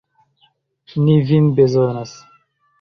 Ni 1.03 1.19
vin 1.29 1.53
bezonas! 1.61 2.19